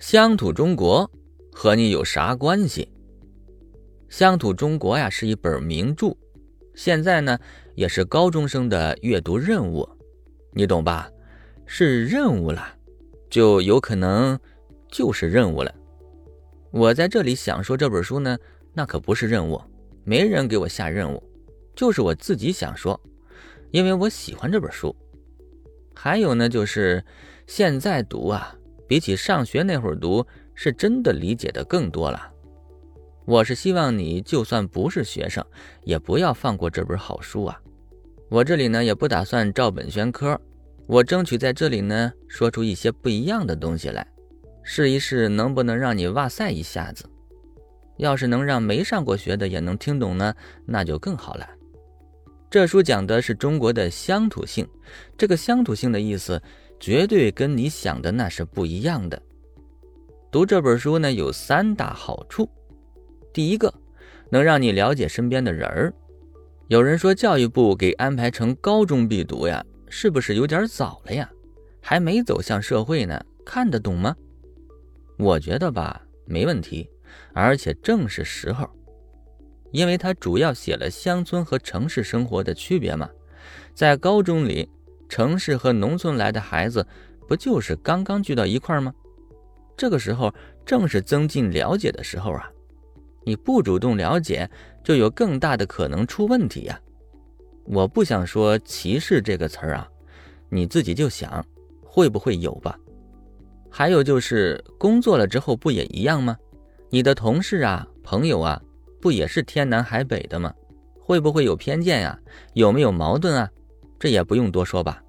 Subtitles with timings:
[0.00, 1.08] 乡土中国
[1.52, 2.88] 和你有啥关系？
[4.08, 6.16] 乡土中国呀是一本名著，
[6.74, 7.38] 现在呢
[7.74, 9.86] 也是高中生的阅读任务，
[10.54, 11.10] 你懂吧？
[11.66, 12.66] 是任务了，
[13.28, 14.40] 就有可能
[14.90, 15.72] 就是任务了。
[16.70, 18.38] 我在这里想说这本书呢，
[18.72, 19.60] 那可不是任务，
[20.02, 21.22] 没人给我下任务，
[21.76, 22.98] 就是我自己想说，
[23.70, 24.96] 因为我喜欢这本书。
[25.94, 27.04] 还有呢，就是
[27.46, 28.56] 现在读啊。
[28.90, 32.28] 比起上学那会儿读，是真的理解的更多了。
[33.24, 35.46] 我是希望你就算不是学生，
[35.84, 37.56] 也不要放过这本好书啊！
[38.28, 40.36] 我这里呢也不打算照本宣科，
[40.88, 44.04] 我争取在这里呢说出一些不一样的东西来，
[44.64, 47.08] 试一试能不能让你哇塞一下子。
[47.96, 50.34] 要是能让没上过学的也能听懂呢，
[50.66, 51.48] 那就更好了。
[52.50, 54.66] 这书讲的是中国的乡土性，
[55.16, 56.42] 这个乡土性的意思。
[56.80, 59.20] 绝对跟你想的那是不一样的。
[60.30, 62.48] 读这本书呢，有三大好处。
[63.32, 63.72] 第一个，
[64.30, 65.92] 能让你了解身边的人儿。
[66.68, 71.30] 有人说教育部给安排成高中必读呀，是不是有点早了呀？
[71.82, 74.16] 还没走向社会呢，看得懂吗？
[75.18, 76.88] 我觉得吧，没问题，
[77.34, 78.66] 而且正是时候，
[79.70, 83.10] 因为它主要写了乡村和城市生活的区别嘛，
[83.74, 84.66] 在高中里。
[85.10, 86.86] 城市和农村来的孩子，
[87.26, 88.94] 不就是刚刚聚到一块儿吗？
[89.76, 90.32] 这个时候
[90.64, 92.48] 正是增进了解的时候啊！
[93.24, 94.48] 你不主动了解，
[94.84, 96.80] 就有更大的可能出问题呀！
[97.64, 99.88] 我不想说歧视这个词儿啊，
[100.48, 101.44] 你自己就想，
[101.84, 102.78] 会不会有吧？
[103.68, 106.36] 还有就是工作了之后不也一样吗？
[106.88, 108.62] 你的同事啊、朋友啊，
[109.00, 110.54] 不也是天南海北的吗？
[111.00, 112.16] 会不会有偏见呀？
[112.54, 113.50] 有没有矛盾啊？
[114.00, 115.02] 这也不用多说吧，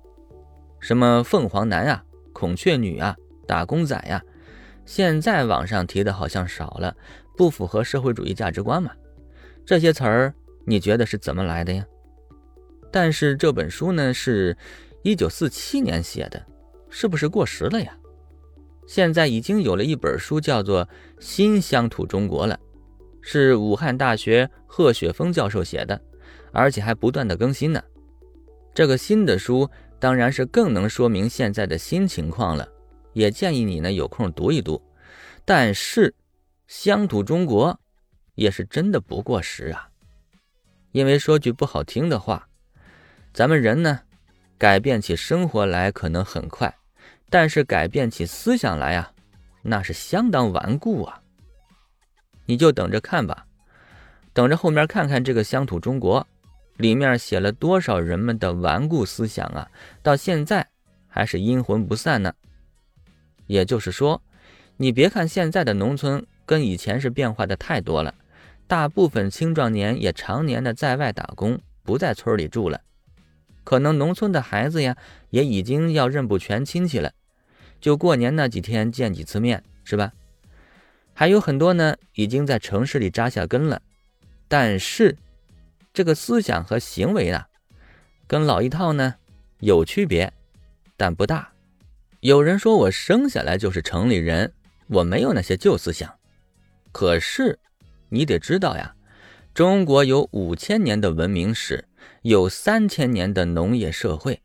[0.81, 2.03] 什么凤凰男啊、
[2.33, 3.15] 孔雀女啊、
[3.47, 4.21] 打工仔呀，
[4.85, 6.93] 现在网上提的好像少了，
[7.37, 8.91] 不符合社会主义价值观嘛？
[9.65, 10.33] 这些词儿
[10.65, 11.85] 你觉得是怎么来的呀？
[12.91, 14.57] 但是这本书呢，是
[15.03, 16.45] 一九四七年写的，
[16.89, 17.95] 是不是过时了呀？
[18.85, 20.85] 现在已经有了一本书叫做
[21.17, 22.59] 《新乡土中国》了，
[23.21, 26.01] 是武汉大学贺雪峰教授写的，
[26.51, 27.81] 而且还不断的更新呢。
[28.73, 32.67] 这个新的书当然是更能说明现在的新情况了，
[33.13, 34.81] 也建议你呢有空读一读。
[35.43, 36.13] 但是，
[36.67, 37.79] 乡土中国
[38.35, 39.89] 也是真的不过时啊。
[40.91, 42.47] 因为说句不好听的话，
[43.33, 44.01] 咱们人呢，
[44.57, 46.73] 改变起生活来可能很快，
[47.29, 49.13] 但是改变起思想来啊，
[49.61, 51.21] 那是相当顽固啊。
[52.45, 53.45] 你就等着看吧，
[54.33, 56.25] 等着后面看看这个乡土中国。
[56.77, 59.69] 里面写了多少人们的顽固思想啊，
[60.01, 60.67] 到现在
[61.07, 62.33] 还是阴魂不散呢。
[63.47, 64.21] 也就是说，
[64.77, 68.15] 你别看现在的农村跟以前是变化的太多了，
[68.65, 72.81] 大部分青壮年也常年的在外打工，不在村里住了。
[73.63, 74.97] 可能农村的孩子呀，
[75.29, 77.13] 也已经要认不全亲戚了，
[77.79, 80.13] 就过年那几天见几次面，是吧？
[81.13, 83.81] 还有很多呢，已经在城市里扎下根了，
[84.47, 85.15] 但是。
[85.93, 87.45] 这个思想和行为呢，
[88.27, 89.15] 跟老一套呢
[89.59, 90.31] 有区别，
[90.95, 91.51] 但不大。
[92.21, 94.53] 有人说我生下来就是城里人，
[94.87, 96.17] 我没有那些旧思想。
[96.91, 97.59] 可是
[98.09, 98.95] 你得知道呀，
[99.53, 101.85] 中国有五千年的文明史，
[102.21, 104.41] 有三千年的农业社会，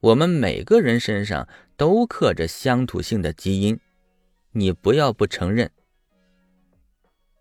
[0.00, 3.80] 我们每个人身上都刻着乡土性的基因。
[4.52, 5.70] 你不要不承认。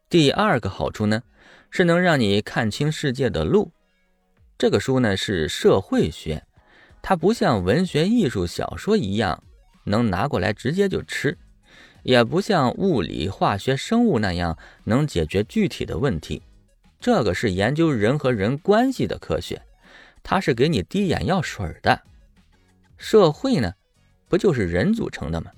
[0.10, 1.24] 第二个好处呢？
[1.72, 3.72] 是能让你看清世界的路。
[4.58, 6.44] 这个书呢是社会学，
[7.02, 9.42] 它不像文学、艺术、小说一样
[9.86, 11.38] 能拿过来直接就吃，
[12.04, 16.44] 也不像物理、化学、生物那样能解决具体的问题。
[17.00, 19.60] 这个是研究人和人关系的科学，
[20.22, 22.00] 它是给你滴眼药水的。
[22.98, 23.74] 社会呢，
[24.28, 25.50] 不就是人组成的吗？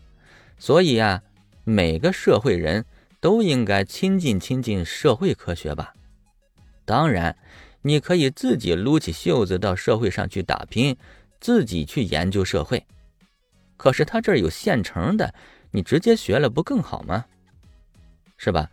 [0.57, 1.21] 所以呀，
[1.65, 2.85] 每个社会人
[3.19, 5.93] 都应该亲近亲近社会科学吧。
[6.85, 7.35] 当然，
[7.81, 10.97] 你可以自己撸起袖子到社会上去打拼，
[11.39, 12.85] 自己去研究社会。
[13.77, 15.33] 可是他这儿有现成的，
[15.71, 17.25] 你直接学了不更好吗？
[18.37, 18.69] 是吧？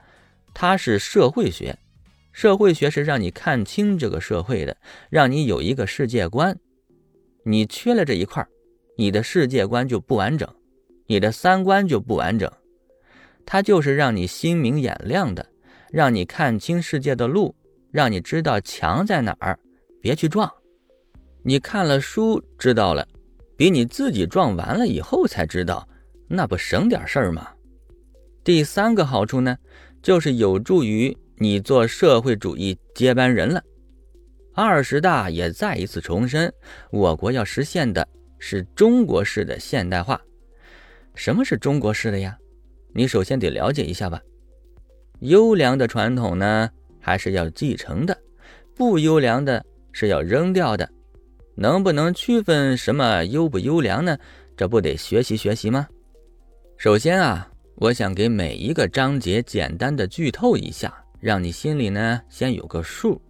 [0.53, 1.79] 他是社会学，
[2.33, 4.77] 社会学是让你看清这个社会的，
[5.09, 6.59] 让你有一个世界观。
[7.45, 8.47] 你缺了这一块，
[8.97, 10.53] 你的世界观就不完整，
[11.07, 12.51] 你的三观就不完整。
[13.47, 15.47] 他就是让你心明眼亮的，
[15.91, 17.55] 让你看清世界的路。
[17.91, 19.59] 让你知道墙在哪儿，
[20.01, 20.51] 别去撞。
[21.43, 23.07] 你看了书知道了，
[23.57, 25.89] 比你自己撞完了以后才知道，
[26.29, 27.49] 那不省点事儿吗？
[28.45, 29.57] 第三个好处呢，
[30.03, 33.63] 就是有助于你做社会主义接班人了。
[34.55, 36.53] 二十大也再一次重申，
[36.91, 38.07] 我国要实现的
[38.39, 40.21] 是中国式的现代化。
[41.15, 42.37] 什么是中国式的呀？
[42.93, 44.21] 你首先得了解一下吧。
[45.21, 46.69] 优良的传统呢，
[47.01, 48.15] 还是要继承的；
[48.77, 50.89] 不优良的是要扔掉的。
[51.57, 54.17] 能不能区分什么优不优良呢？
[54.57, 55.89] 这不得学习学习吗？
[56.77, 63.21] 首先啊，我想给每一个章节简单的剧透一下，让你心里呢先有个数。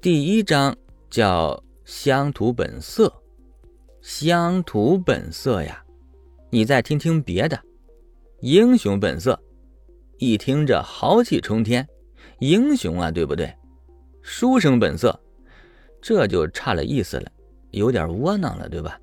[0.00, 0.76] 第一章
[1.08, 3.12] 叫乡土本色，
[4.00, 5.82] 乡土本色呀，
[6.50, 7.58] 你再听听别的，
[8.40, 9.40] 英雄本色，
[10.18, 11.88] 一听着豪气冲天，
[12.38, 13.54] 英雄啊，对不对？
[14.22, 15.18] 书生本色，
[16.00, 17.30] 这就差了意思了，
[17.70, 18.98] 有点窝囊了，对吧？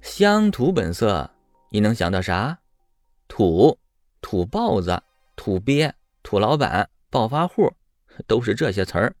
[0.00, 1.30] 乡土本色，
[1.70, 2.58] 你能想到啥？
[3.28, 3.78] 土，
[4.20, 5.02] 土包子，
[5.36, 5.92] 土鳖，
[6.22, 7.72] 土老板，暴发户。
[8.26, 9.14] 都是这些词儿，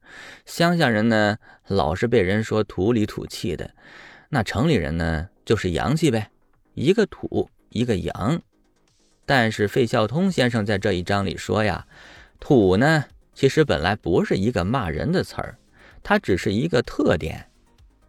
[0.44, 1.38] 乡下人呢
[1.68, 3.70] 老是被人说土里土气的，
[4.28, 6.30] 那城里人呢就是洋气呗，
[6.74, 8.42] 一个土一个洋。
[9.24, 11.86] 但是费孝通先生在这一章里说呀，
[12.40, 13.04] 土呢
[13.40, 15.56] 其实本来不是一个骂人的词儿，
[16.02, 17.42] 它只是一个特点。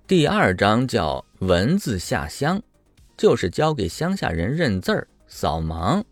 [0.05, 2.61] 第二章叫文字下乡，
[3.15, 6.03] 就是教给乡下人认字儿、扫盲。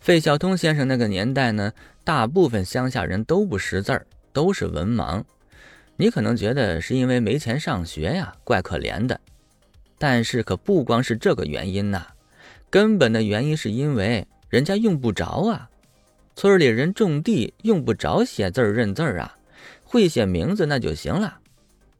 [0.00, 1.70] 费孝通先生那个年代呢。
[2.04, 5.22] 大部分乡下人都不识字儿，都是文盲。
[5.96, 9.20] 你可能觉得是因为没钱上学呀，怪可怜的。
[9.98, 12.06] 但是可不光是这个原因呐，
[12.70, 15.68] 根本的原因是因为人家用不着啊。
[16.38, 19.36] 村里人种地用不着写字认字啊，
[19.82, 21.40] 会写名字那就行了。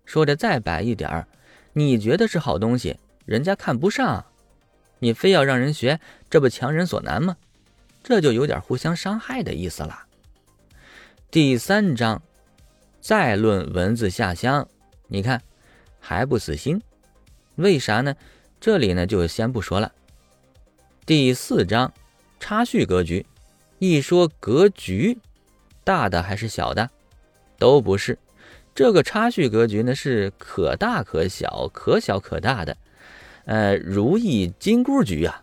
[0.05, 1.27] 说的再白一点儿，
[1.73, 4.25] 你觉得是好东西，人家看不上，
[5.01, 5.99] 你非要让人学，
[6.31, 7.37] 这不强人所难吗？
[8.05, 10.05] 这就有点互相伤害的意思了。
[11.33, 12.23] 第三章，
[13.01, 14.69] 再论文字下乡，
[15.09, 15.43] 你看
[15.99, 16.81] 还不死心？
[17.57, 18.15] 为啥呢？
[18.61, 19.91] 这里呢就先不说了。
[21.05, 21.93] 第四章，
[22.39, 23.27] 插叙格局，
[23.79, 25.19] 一说格局，
[25.85, 26.91] 大的还是小的？
[27.59, 28.19] 都不是。
[28.75, 32.77] 这个插叙格局呢是可大可小，可小可大的。
[33.45, 35.43] 呃，如意金箍局啊。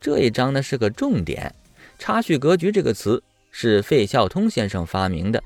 [0.00, 1.54] 这一章呢是个重点，
[1.98, 5.42] 插叙格局这个词是费孝通先生发明的。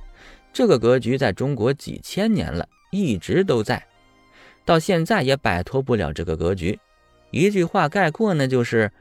[0.52, 3.86] 这个格局在中国几千年了，一直都在，
[4.64, 6.78] 到现在也摆脱不了这个格局。
[7.30, 8.92] 一句话概括呢，就是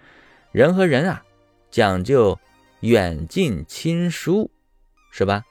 [0.52, 1.24] 人和人啊，
[1.70, 2.40] 讲究
[2.84, 4.52] 远近亲疏，
[5.10, 5.46] 是吧？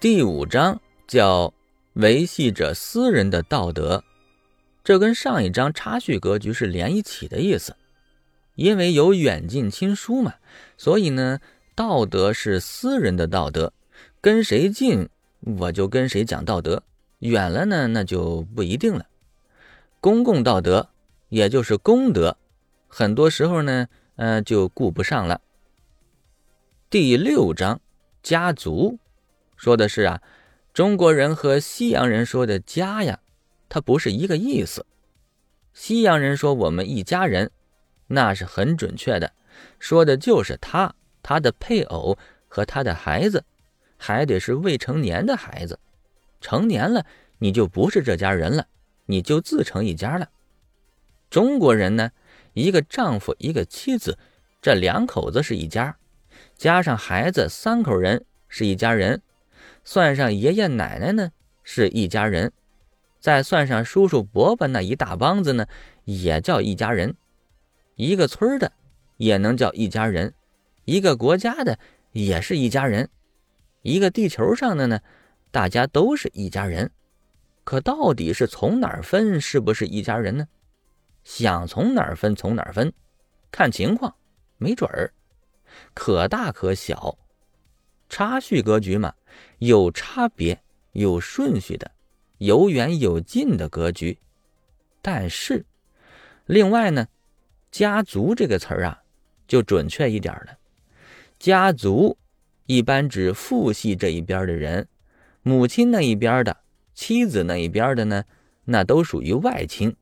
[0.00, 1.54] 第五章叫
[1.92, 4.02] 维系着私人的道德，
[4.82, 7.76] 这跟上一章插叙格局是连一起的意思。
[8.56, 10.34] 因为有远近亲疏嘛，
[10.76, 11.38] 所以呢，
[11.76, 13.72] 道德是私人的道德，
[14.20, 15.08] 跟谁近
[15.58, 16.82] 我就跟谁讲道德，
[17.20, 19.06] 远了呢那就不一定了。
[20.00, 20.88] 公共道德
[21.28, 22.36] 也就是公德，
[22.88, 23.86] 很多时候呢，
[24.16, 25.40] 呃，就顾不上了。
[26.98, 27.78] 第六章
[28.22, 28.98] 家族
[29.54, 30.22] 说的是啊，
[30.72, 33.20] 中国人和西洋人说的家呀，
[33.68, 34.86] 它不是一个意思。
[35.74, 37.50] 西洋人说我们一家人。
[38.06, 39.30] 那是很准确的，
[39.78, 42.16] 说的就是他、他的配偶
[42.48, 43.44] 和他的孩子，
[43.98, 45.78] 还得是未成年的孩子。
[46.40, 47.04] 成年了，
[47.36, 48.68] 你就不是这家人了，
[49.04, 50.30] 你就自成一家了。
[51.28, 52.10] 中国人呢，
[52.54, 54.18] 一个丈夫，一个妻子，
[54.62, 55.94] 这两口子是一家，
[56.56, 59.22] 加上孩子，三口人是一家人，
[59.84, 61.30] 算上爷爷奶奶呢，
[61.62, 62.52] 是一家人，
[63.20, 65.66] 再算上叔叔伯伯那一大帮子呢，
[66.04, 67.14] 也叫一家人。
[67.94, 68.72] 一个村的
[69.16, 70.34] 也能叫一家人，
[70.84, 71.78] 一个国家的
[72.12, 73.08] 也是一家人，
[73.82, 75.00] 一个地球上的呢，
[75.50, 76.90] 大家都是一家人。
[77.64, 80.46] 可到底是从哪儿分，是不是一家人呢？
[81.24, 82.92] 想从哪儿分从哪儿分，
[83.50, 84.14] 看情况，
[84.58, 85.12] 没准儿，
[85.94, 87.18] 可大可小。
[88.08, 89.14] 差序格局嘛，
[89.58, 91.90] 有差别、有顺序的，
[92.38, 94.18] 有远有近的格局。
[95.02, 95.64] 但是，
[96.46, 97.08] 另外呢？
[97.72, 99.02] 家族这个词儿啊，
[99.46, 100.56] 就准确一点了。
[101.38, 102.16] 家族
[102.64, 104.88] 一般指父系这一边的人，
[105.42, 106.56] 母亲那一边的、
[106.94, 108.24] 妻子那一边的呢，
[108.64, 109.94] 那都属于外亲。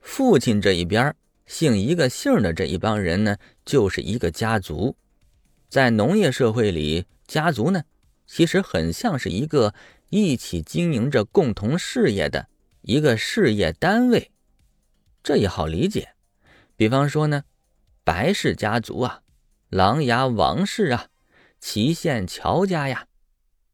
[0.00, 1.14] 父亲这一边
[1.50, 4.96] 姓一个姓的这一帮人呢，就是一个家族。
[5.68, 7.82] 在农业社会里，家族呢，
[8.24, 9.74] 其实很像是一个
[10.10, 12.46] 一起经营着共同事业的
[12.82, 14.30] 一个事业单位，
[15.24, 16.10] 这也好理解。
[16.76, 17.42] 比方说呢，
[18.04, 19.22] 白氏家族啊，
[19.68, 21.06] 琅琊王氏啊，
[21.58, 23.06] 祁县乔家呀，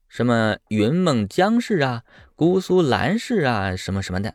[0.08, 2.04] 什么云梦江氏啊，
[2.34, 4.34] 姑苏蓝氏啊，什么什么的，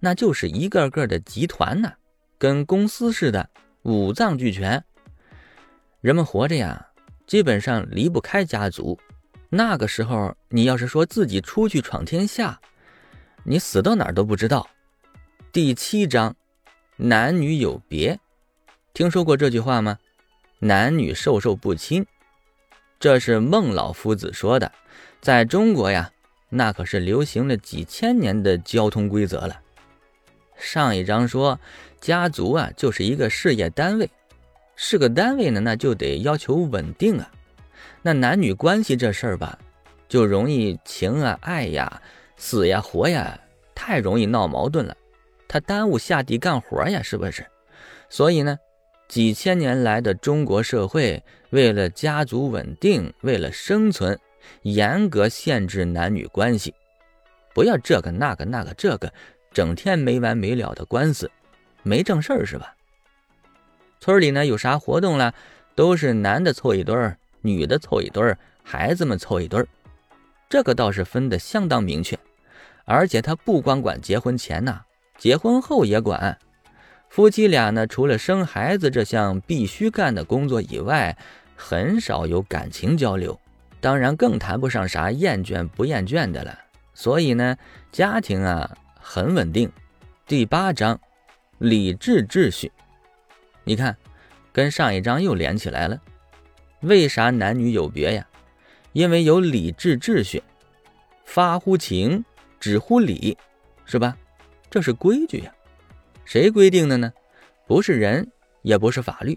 [0.00, 1.94] 那就是一个个的集团呢，
[2.38, 3.50] 跟公司似的，
[3.82, 4.84] 五脏俱全。
[6.00, 6.86] 人们活着呀，
[7.26, 8.96] 基本上离不开家族。
[9.50, 12.60] 那个时候，你要是说自己出去闯天下，
[13.42, 14.68] 你死到哪儿都不知道。
[15.50, 16.36] 第七章，
[16.96, 18.20] 男女有别，
[18.94, 19.98] 听说过这句话吗？
[20.60, 22.06] 男女授受不亲，
[23.00, 24.70] 这是孟老夫子说的。
[25.20, 26.12] 在中国呀，
[26.50, 29.60] 那可是流行了几千年的交通规则了。
[30.56, 31.58] 上一章说，
[32.00, 34.08] 家族啊就是一个事业单位，
[34.76, 37.30] 是个单位呢，那就得要求稳定啊。
[38.02, 39.58] 那男女关系这事儿吧，
[40.08, 42.00] 就容易情啊、爱呀、
[42.36, 43.38] 死呀、活呀，
[43.74, 44.96] 太容易闹矛盾了，
[45.46, 47.46] 他耽误下地干活呀，是不是？
[48.08, 48.58] 所以呢。
[49.08, 54.20] 几千年来的中国社会，为了家族稳定，为了生存，
[54.60, 56.74] 严格限制男女关系，
[57.54, 59.10] 不要这个那个那个这个，
[59.50, 61.30] 整天没完没了的官司，
[61.88, 62.74] 没正事儿是吧？
[63.98, 65.34] 村里呢有啥活动了，
[65.74, 69.66] 都是男的凑一堆儿，女的凑一堆儿，孩子们凑一堆儿，
[70.48, 72.16] 这个倒是分得相当明确，
[72.84, 74.82] 而且他不光管结婚前呐，
[75.16, 76.38] 结婚后也管。
[77.08, 81.16] 夫妻俩呢，除了生孩子这项必须干的工作以外，
[81.56, 83.40] 很少有感情交流，
[83.80, 86.56] 当然更谈不上啥厌倦不厌倦的了。
[86.92, 87.56] 所以呢，
[87.90, 89.70] 家庭啊很稳定。
[90.26, 91.00] 第八章，
[91.58, 92.70] 礼制秩序，
[93.64, 93.96] 你看，
[94.52, 96.00] 跟上一章又连起来了。
[96.82, 98.26] 为啥男女有别呀？
[98.92, 100.40] 因为有礼制秩序，
[101.24, 102.24] 发乎情，
[102.60, 103.36] 止乎礼，
[103.84, 104.16] 是吧？
[104.70, 105.52] 这是规矩呀。
[106.24, 107.12] 谁规定的呢？
[107.66, 108.30] 不是人，
[108.62, 109.36] 也不是法律，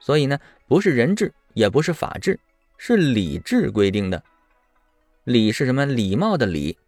[0.00, 2.40] 所以呢，不是人治，也不是法治，
[2.78, 4.22] 是礼制规定的。
[5.24, 5.84] 礼是什么？
[5.84, 6.78] 礼貌的礼。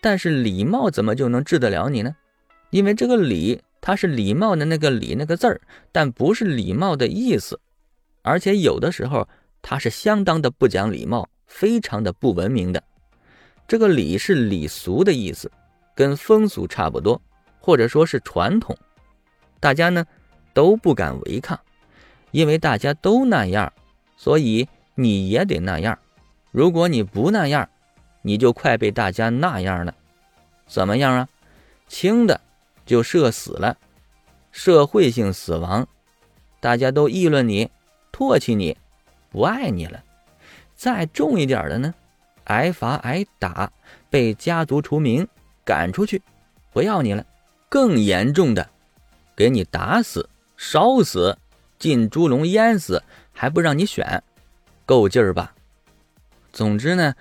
[0.00, 2.14] 但是礼貌怎么就能治得了你呢？
[2.70, 5.60] 因为这个礼，它是礼貌的那个礼那个字儿，
[5.92, 7.60] 但不是礼貌的意思，
[8.22, 9.28] 而且有的时候
[9.62, 12.82] 它是相当的不讲礼貌，非常的不文明的。
[13.68, 15.48] 这个礼是礼俗的意思，
[15.94, 17.22] 跟风俗差不多。
[17.60, 18.76] 或者说是传统，
[19.60, 20.04] 大家呢
[20.52, 21.56] 都不敢违抗，
[22.32, 23.72] 因为大家都那样，
[24.16, 25.96] 所以你也得那样。
[26.50, 27.68] 如果你不那样，
[28.22, 29.94] 你就快被大家那样了。
[30.66, 31.28] 怎么样啊？
[31.86, 32.40] 轻的
[32.86, 33.76] 就社死了，
[34.52, 35.86] 社会性死亡，
[36.60, 37.70] 大家都议论你，
[38.12, 38.76] 唾弃你，
[39.28, 40.02] 不爱你了。
[40.74, 41.92] 再重一点的呢，
[42.44, 43.70] 挨罚挨打，
[44.08, 45.26] 被家族除名，
[45.64, 46.22] 赶出去，
[46.72, 47.26] 不要你了。
[47.68, 48.70] 更严重的，
[49.34, 51.36] 给你打死、烧死、
[51.78, 53.02] 进猪笼淹死，
[53.32, 54.22] 还不让你选，
[54.84, 55.54] 够劲儿吧？
[56.52, 57.14] 总之呢，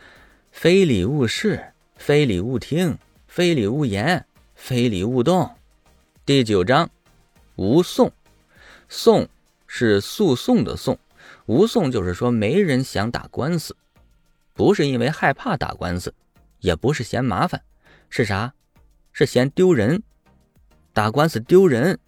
[0.52, 4.26] 非礼勿视，非礼勿听，非礼勿言，
[4.66, 5.48] 非礼勿动。
[6.26, 6.90] 第九章，
[7.56, 8.12] 无讼。
[8.90, 9.30] 讼
[9.68, 10.98] 是诉讼的讼，
[11.46, 13.76] 无讼就是说没人想打官司，
[14.56, 16.12] 不是因为害怕打官司，
[16.62, 17.62] 也不是嫌麻烦，
[18.10, 18.56] 是啥？
[19.14, 20.02] 是嫌丢人。
[20.94, 22.00] 打官司丢人，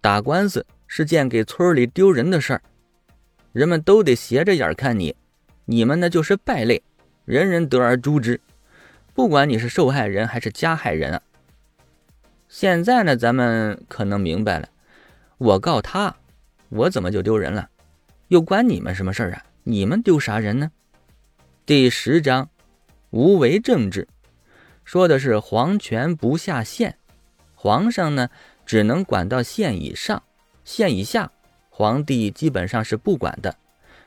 [0.00, 2.62] 打官司是件给村里丢人的事儿，
[3.52, 5.14] 人们都得斜着眼看你，
[5.64, 6.82] 你们呢就是败类，
[7.24, 8.40] 人人得而诛之，
[9.14, 11.22] 不管你是受害人还是加害人啊。
[12.48, 14.68] 现在呢，咱们可能明白了，
[15.36, 16.16] 我告他，
[16.70, 17.68] 我怎么就丢人了？
[18.28, 19.44] 又关你们什么事儿啊？
[19.64, 20.70] 你们丢啥人呢？
[21.66, 22.48] 第十章，
[23.10, 24.08] 无为政治，
[24.82, 26.96] 说的是皇权不下县。
[27.54, 28.30] 皇上呢，
[28.64, 30.22] 只能管到县以上，
[30.64, 31.30] 县以下，
[31.68, 33.54] 皇帝基本上是不管的，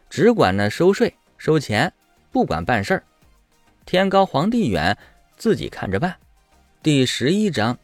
[0.10, 1.93] 只管呢收税收钱，
[2.31, 3.03] 不管办事儿。
[3.86, 4.98] 天高皇帝远，
[5.38, 6.15] 自己看着办。
[6.81, 7.77] 第十一章，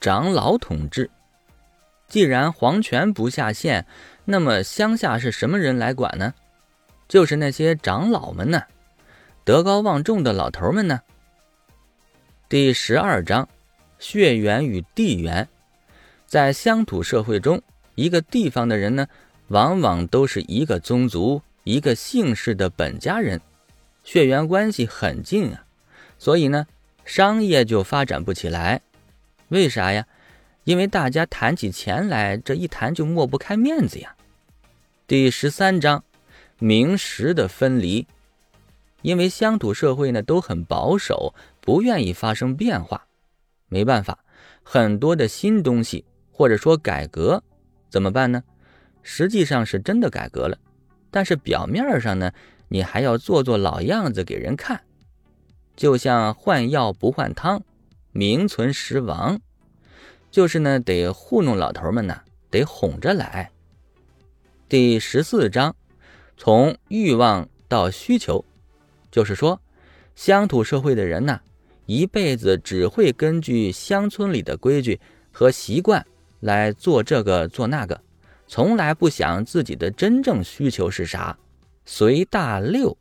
[0.00, 1.10] 长老统治。
[2.06, 3.86] 既然皇权不下县，
[4.24, 6.34] 那么乡下是什么人来管呢？
[7.08, 8.62] 就是那些长老们呢，
[9.44, 11.00] 德高望重的老头们呢。
[12.48, 13.48] 第十二章。
[14.00, 15.48] 血缘与地缘，
[16.24, 17.60] 在乡土社会中，
[17.96, 19.08] 一个地方的人呢，
[19.48, 23.40] 往往都是一个宗族、一个姓氏的本家人，
[24.04, 25.64] 血缘关系很近啊。
[26.16, 26.64] 所以呢，
[27.04, 28.80] 商业就发展不起来。
[29.48, 30.06] 为啥呀？
[30.64, 34.14] 因为大家谈起钱来，这一谈就抹不开面子呀。
[35.06, 36.04] 第十三章，
[36.58, 38.06] 名实的分离。
[39.00, 43.06] 因为乡土社会呢都很保守，不愿意发生变化。
[43.68, 44.18] 没办法，
[44.62, 47.42] 很多的新东西或者说改革，
[47.88, 48.42] 怎么办呢？
[49.02, 50.58] 实际上是真的改革了，
[51.10, 52.32] 但是表面上呢，
[52.68, 54.82] 你还要做做老样子给人看，
[55.74, 57.62] 就像换药不换汤，
[58.18, 59.38] 名存实亡，
[60.28, 62.20] 就是呢得糊弄老头们呢，
[62.50, 63.52] 得哄着来。
[64.68, 65.76] 第十四章，
[66.36, 68.44] 从欲望到需求，
[69.12, 69.60] 就是说，
[70.16, 71.40] 乡土社会的人呢，
[71.86, 74.98] 一辈子只会根据乡村里的规矩
[75.30, 76.04] 和习惯
[76.40, 78.00] 来做这个做那个。
[78.48, 81.38] 从来不想自己的真正需求是啥，
[81.84, 82.98] 随大溜